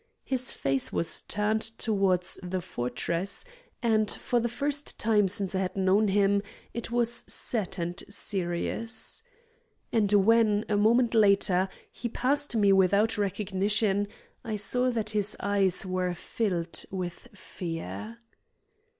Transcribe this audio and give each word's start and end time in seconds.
His 0.23 0.51
face 0.51 0.91
was 0.91 1.21
turned 1.21 1.61
toward 1.77 2.23
the 2.41 2.59
fortress, 2.59 3.45
and 3.83 4.09
for 4.09 4.39
the 4.39 4.49
first 4.49 4.97
time 4.97 5.27
since 5.27 5.53
I 5.53 5.59
had 5.59 5.75
known 5.75 6.07
him 6.07 6.41
it 6.73 6.89
was 6.89 7.13
set 7.31 7.77
and 7.77 8.03
serious. 8.09 9.21
And 9.93 10.11
when, 10.11 10.65
a 10.67 10.75
moment 10.75 11.13
later, 11.13 11.69
he 11.91 12.09
passed 12.09 12.55
me 12.55 12.73
without 12.73 13.19
recognition, 13.19 14.07
I 14.43 14.55
saw 14.55 14.89
that 14.89 15.11
his 15.11 15.37
eyes 15.39 15.85
were 15.85 16.15
filled 16.15 16.83
with 16.89 17.27
fear. 17.35 18.17